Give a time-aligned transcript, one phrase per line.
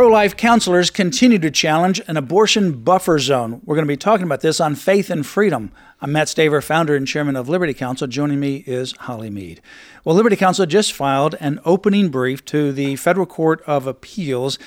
[0.00, 3.60] Pro life counselors continue to challenge an abortion buffer zone.
[3.66, 5.72] We're going to be talking about this on Faith and Freedom.
[6.00, 8.06] I'm Matt Staver, founder and chairman of Liberty Counsel.
[8.06, 9.60] Joining me is Holly Mead.
[10.02, 14.58] Well, Liberty Counsel just filed an opening brief to the Federal Court of Appeals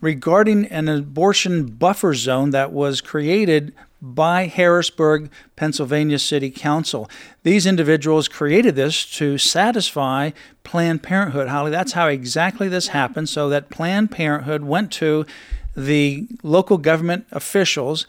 [0.00, 7.10] regarding an abortion buffer zone that was created by Harrisburg, Pennsylvania City Council.
[7.42, 10.30] These individuals created this to satisfy
[10.64, 11.48] Planned Parenthood.
[11.48, 13.28] Holly, that's how exactly this happened.
[13.28, 15.26] So that Planned Parenthood went to
[15.76, 18.06] the local government officials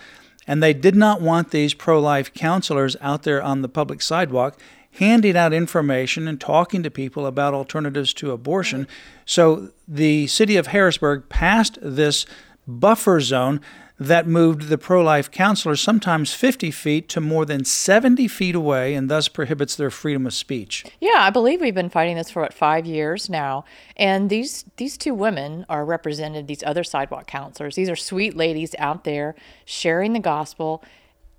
[0.47, 4.59] and they did not want these pro life counselors out there on the public sidewalk
[4.95, 8.87] handing out information and talking to people about alternatives to abortion.
[9.25, 12.25] So the city of Harrisburg passed this
[12.67, 13.61] buffer zone
[14.01, 18.95] that moved the pro life counselors sometimes 50 feet to more than 70 feet away
[18.95, 20.83] and thus prohibits their freedom of speech.
[20.99, 23.63] Yeah, I believe we've been fighting this for what, five years now.
[23.95, 27.75] And these, these two women are represented, these other sidewalk counselors.
[27.75, 29.35] These are sweet ladies out there
[29.65, 30.83] sharing the gospel,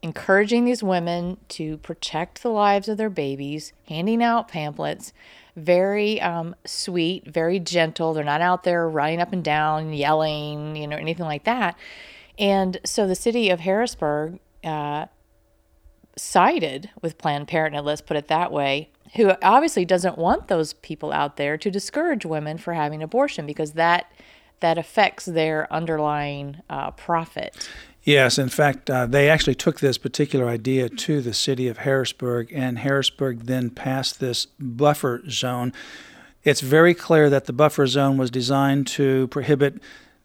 [0.00, 5.12] encouraging these women to protect the lives of their babies, handing out pamphlets
[5.56, 8.14] very um, sweet, very gentle.
[8.14, 11.76] They're not out there running up and down, yelling, you know, anything like that.
[12.38, 15.06] And so the city of Harrisburg uh,
[16.16, 21.12] sided with Planned Parenthood, let's put it that way, who obviously doesn't want those people
[21.12, 24.12] out there to discourage women for having abortion because that
[24.60, 27.68] that affects their underlying uh, profit.
[28.04, 32.52] Yes, in fact, uh, they actually took this particular idea to the city of Harrisburg,
[32.52, 35.72] and Harrisburg then passed this buffer zone.
[36.44, 39.80] It's very clear that the buffer zone was designed to prohibit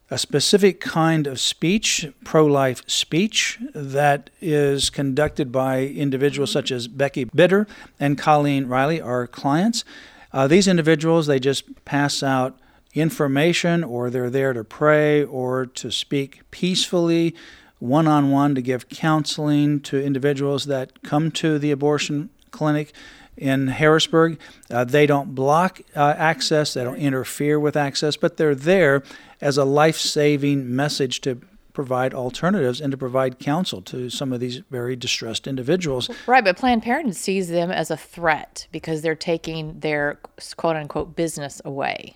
[0.09, 6.87] a specific kind of speech, pro life speech, that is conducted by individuals such as
[6.87, 7.67] Becky Bitter
[7.99, 9.83] and Colleen Reilly, our clients.
[10.31, 12.57] Uh, these individuals, they just pass out
[12.93, 17.35] information or they're there to pray or to speak peacefully,
[17.79, 22.93] one on one, to give counseling to individuals that come to the abortion clinic
[23.37, 24.39] in Harrisburg.
[24.69, 29.03] Uh, they don't block uh, access, they don't interfere with access, but they're there
[29.41, 31.39] as a life saving message to
[31.73, 36.09] provide alternatives and to provide counsel to some of these very distressed individuals.
[36.25, 40.19] Right, but Planned Parenthood sees them as a threat because they're taking their
[40.55, 42.15] quote unquote business away.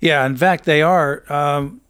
[0.00, 1.30] Yeah, in fact, they are.
[1.30, 1.82] Um,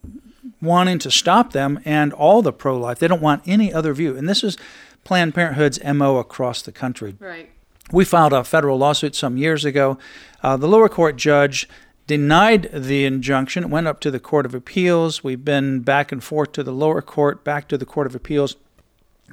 [0.60, 2.98] wanting to stop them and all the pro life.
[2.98, 4.16] They don't want any other view.
[4.16, 4.56] And this is
[5.04, 7.16] Planned Parenthood's MO across the country.
[7.19, 7.50] Right.
[7.92, 9.98] We filed a federal lawsuit some years ago.
[10.42, 11.69] Uh, the lower court judge
[12.06, 13.64] denied the injunction.
[13.64, 15.22] It went up to the Court of Appeals.
[15.22, 18.56] We've been back and forth to the lower court, back to the Court of Appeals.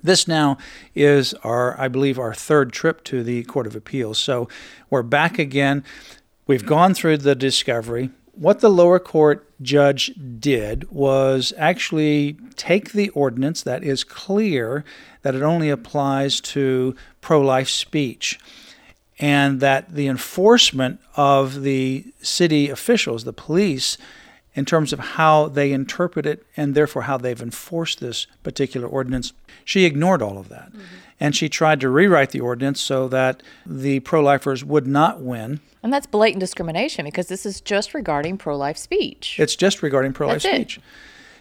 [0.03, 0.57] This now
[0.93, 4.17] is our, I believe, our third trip to the Court of Appeals.
[4.17, 4.49] So
[4.89, 5.83] we're back again.
[6.45, 8.09] We've gone through the discovery.
[8.33, 14.83] What the lower court judge did was actually take the ordinance that is clear
[15.21, 18.39] that it only applies to pro life speech
[19.19, 23.97] and that the enforcement of the city officials, the police,
[24.55, 29.33] in terms of how they interpret it and therefore how they've enforced this particular ordinance,
[29.63, 30.69] she ignored all of that.
[30.69, 30.81] Mm-hmm.
[31.19, 35.59] And she tried to rewrite the ordinance so that the pro lifers would not win.
[35.83, 39.37] And that's blatant discrimination because this is just regarding pro life speech.
[39.37, 40.79] It's just regarding pro life speech.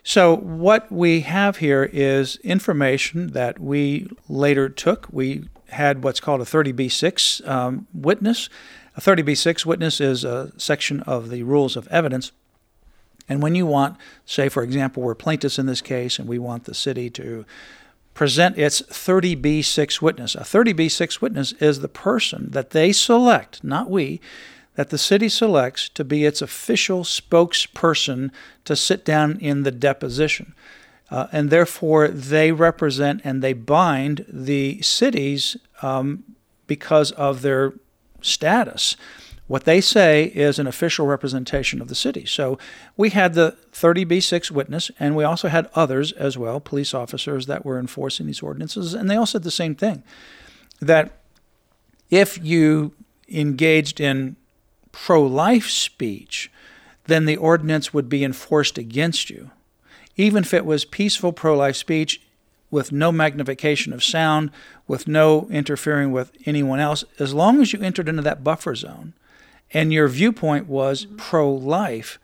[0.08, 5.06] So, what we have here is information that we later took.
[5.12, 8.48] We had what's called a 30B6 um, witness.
[8.96, 12.32] A 30B6 witness is a section of the rules of evidence.
[13.28, 16.64] And when you want, say, for example, we're plaintiffs in this case, and we want
[16.64, 17.44] the city to
[18.14, 20.34] present its 30B6 witness.
[20.34, 24.22] A 30B6 witness is the person that they select, not we,
[24.78, 28.30] that the city selects to be its official spokesperson
[28.64, 30.54] to sit down in the deposition.
[31.10, 36.22] Uh, and therefore, they represent and they bind the cities um,
[36.68, 37.72] because of their
[38.20, 38.96] status.
[39.48, 42.24] What they say is an official representation of the city.
[42.24, 42.56] So
[42.96, 47.64] we had the 30B6 witness, and we also had others as well, police officers that
[47.64, 50.04] were enforcing these ordinances, and they all said the same thing
[50.80, 51.18] that
[52.10, 52.94] if you
[53.28, 54.36] engaged in
[55.04, 56.50] pro life speech,
[57.04, 59.50] then the ordinance would be enforced against you.
[60.16, 62.20] Even if it was peaceful pro life speech,
[62.70, 64.50] with no magnification of sound,
[64.86, 69.14] with no interfering with anyone else, as long as you entered into that buffer zone
[69.72, 71.16] and your viewpoint was mm-hmm.
[71.16, 72.18] pro life,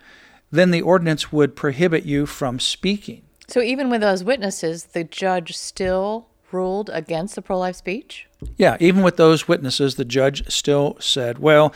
[0.50, 3.23] then the ordinance would prohibit you from speaking.
[3.49, 8.27] So even with those witnesses, the judge still ruled against the pro life speech?
[8.56, 11.75] Yeah, even with those witnesses, the judge still said, well,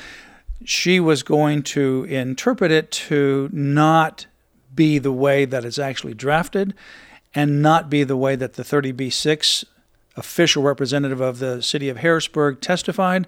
[0.65, 4.27] she was going to interpret it to not
[4.75, 6.75] be the way that it's actually drafted
[7.35, 9.65] and not be the way that the 30B6
[10.17, 13.27] official representative of the city of Harrisburg testified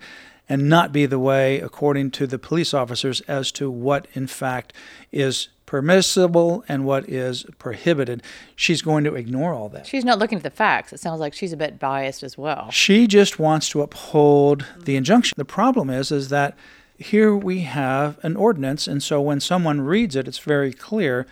[0.49, 4.73] and not be the way, according to the police officers, as to what in fact
[5.13, 8.21] is permissible and what is prohibited.
[8.57, 9.87] She's going to ignore all that.
[9.87, 10.93] She's not looking at the facts.
[10.93, 12.69] It sounds like she's a bit biased as well.
[12.73, 15.37] She just wants to uphold the injunction.
[15.39, 16.59] The problem is is that
[17.01, 21.27] here we have an ordinance and so when someone reads it it's very clear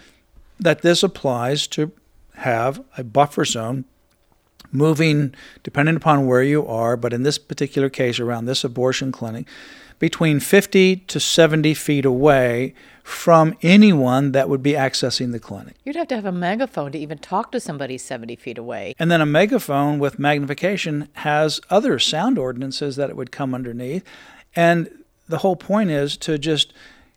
[0.59, 1.93] that this applies to
[2.37, 3.85] have a buffer zone
[4.73, 9.47] moving, depending upon where you are, but in this particular case, around this abortion clinic,
[9.99, 15.75] between 50 to 70 feet away from anyone that would be accessing the clinic.
[15.85, 18.95] You'd have to have a megaphone to even talk to somebody 70 feet away.
[18.99, 24.05] And then a megaphone with magnification has other sound ordinances that it would come underneath.
[24.55, 24.98] And
[25.29, 26.73] the whole point is to just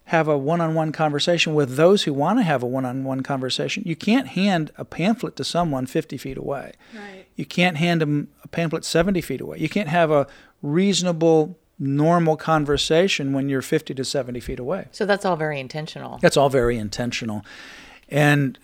[0.05, 3.83] have a one-on-one conversation with those who want to have a one-on-one conversation.
[3.85, 6.73] You can't hand a pamphlet to someone 50 feet away.
[6.93, 7.25] Right.
[7.35, 9.59] You can't hand them a pamphlet 70 feet away.
[9.59, 10.27] You can't have a
[10.61, 14.87] reasonable, normal conversation when you're 50 to 70 feet away.
[14.91, 16.19] So that's all very intentional.
[16.21, 17.45] That's all very intentional.
[18.09, 18.59] And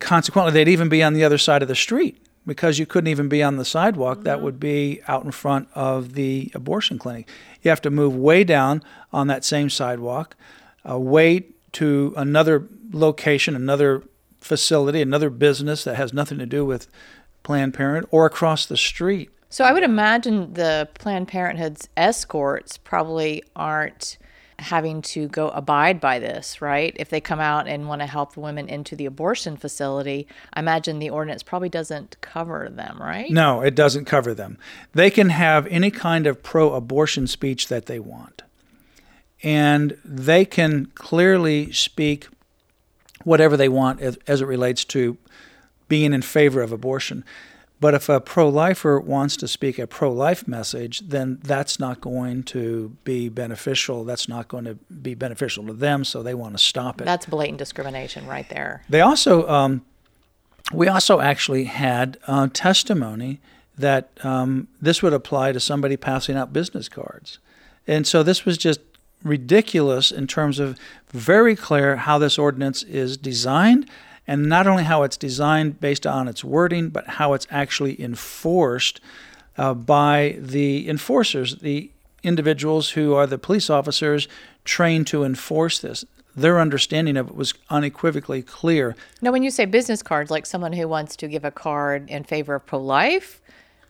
[0.00, 3.28] consequently, they'd even be on the other side of the street because you couldn't even
[3.28, 4.24] be on the sidewalk mm-hmm.
[4.24, 7.28] that would be out in front of the abortion clinic.
[7.62, 8.82] You have to move way down
[9.12, 10.36] on that same sidewalk
[10.88, 14.02] uh, way to another location, another
[14.38, 16.86] facility, another business that has nothing to do with
[17.42, 19.30] Planned Parenthood, or across the street.
[19.50, 24.18] So I would imagine the Planned Parenthood's escorts probably aren't
[24.58, 26.94] having to go abide by this, right?
[26.96, 30.60] If they come out and want to help the women into the abortion facility, I
[30.60, 33.30] imagine the ordinance probably doesn't cover them, right?
[33.30, 34.58] No, it doesn't cover them.
[34.92, 38.42] They can have any kind of pro abortion speech that they want
[39.42, 42.28] and they can clearly speak
[43.24, 45.16] whatever they want as, as, it relates to
[45.88, 47.24] being in favor of abortion.
[47.80, 52.00] But if a pro lifer wants to speak a pro life message, then that's not
[52.00, 54.04] going to be beneficial.
[54.04, 57.04] That's not going to be beneficial to them, so they want to stop it.
[57.04, 58.82] That's blatant discrimination right there.
[58.88, 59.84] They also, um,
[60.72, 63.40] we also actually had uh, testimony
[63.76, 67.38] that um, this would apply to somebody passing out business cards.
[67.86, 68.80] And so this was just
[69.22, 70.78] ridiculous in terms of
[71.10, 73.88] very clear how this ordinance is designed
[74.28, 79.00] and not only how it's designed based on its wording, but how it's actually enforced
[79.56, 81.90] uh, by the enforcers, the
[82.22, 84.28] individuals who are the police officers
[84.64, 86.04] trained to enforce this.
[86.36, 88.94] Their understanding of it was unequivocally clear.
[89.22, 92.22] Now, when you say business cards, like someone who wants to give a card in
[92.22, 93.40] favor of pro life,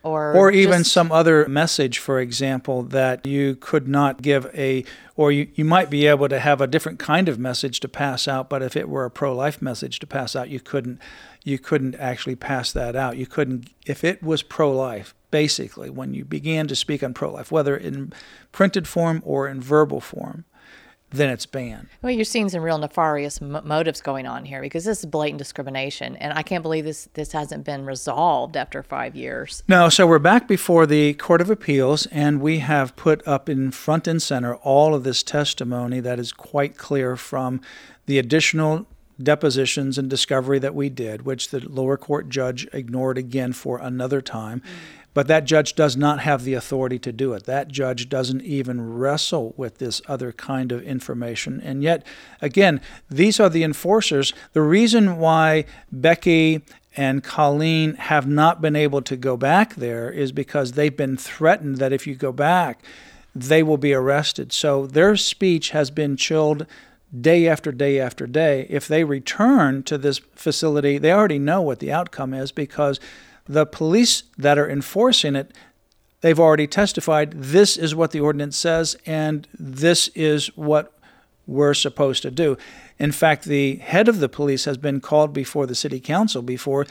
[0.02, 0.92] or or even just...
[0.92, 4.84] some other message for example that you could not give a
[5.16, 8.28] or you, you might be able to have a different kind of message to pass
[8.28, 11.00] out but if it were a pro-life message to pass out you couldn't
[11.48, 13.16] you couldn't actually pass that out.
[13.16, 17.76] You couldn't if it was pro-life basically when you began to speak on pro-life whether
[17.76, 18.12] in
[18.52, 20.44] printed form or in verbal form
[21.10, 21.88] then it's banned.
[22.02, 25.38] Well, you're seeing some real nefarious m- motives going on here because this is blatant
[25.38, 29.62] discrimination, and I can't believe this this hasn't been resolved after five years.
[29.68, 33.70] No, so we're back before the Court of Appeals, and we have put up in
[33.70, 37.60] front and center all of this testimony that is quite clear from
[38.06, 38.86] the additional
[39.20, 44.20] depositions and discovery that we did, which the lower court judge ignored again for another
[44.20, 44.60] time.
[44.60, 44.64] Mm.
[45.18, 47.42] But that judge does not have the authority to do it.
[47.42, 51.60] That judge doesn't even wrestle with this other kind of information.
[51.60, 52.06] And yet,
[52.40, 54.32] again, these are the enforcers.
[54.52, 56.62] The reason why Becky
[56.96, 61.78] and Colleen have not been able to go back there is because they've been threatened
[61.78, 62.84] that if you go back,
[63.34, 64.52] they will be arrested.
[64.52, 66.64] So their speech has been chilled
[67.20, 68.68] day after day after day.
[68.70, 73.00] If they return to this facility, they already know what the outcome is because
[73.48, 75.52] the police that are enforcing it,
[76.20, 80.92] they've already testified this is what the ordinance says and this is what
[81.46, 82.58] we're supposed to do.
[82.98, 86.86] In fact, the head of the police has been called before the city council before,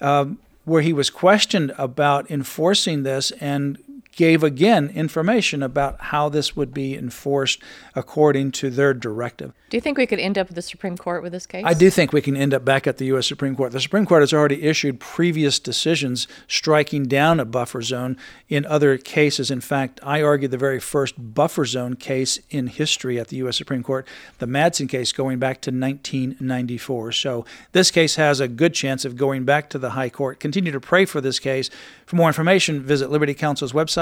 [0.00, 3.78] um, where he was questioned about enforcing this and
[4.12, 7.60] gave again information about how this would be enforced
[7.94, 9.52] according to their directive.
[9.70, 11.64] Do you think we could end up at the Supreme Court with this case?
[11.66, 13.26] I do think we can end up back at the U.S.
[13.26, 13.72] Supreme Court.
[13.72, 18.18] The Supreme Court has already issued previous decisions striking down a buffer zone
[18.50, 19.50] in other cases.
[19.50, 23.56] In fact, I argued the very first buffer zone case in history at the U.S.
[23.56, 24.06] Supreme Court,
[24.40, 27.12] the Madsen case going back to 1994.
[27.12, 30.38] So this case has a good chance of going back to the High Court.
[30.38, 31.70] Continue to pray for this case.
[32.04, 34.01] For more information, visit Liberty Counsel's website,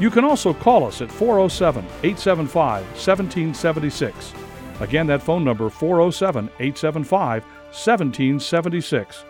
[0.00, 4.32] You can also call us at 407 875 1776.
[4.80, 9.24] Again, that phone number 407 875 1776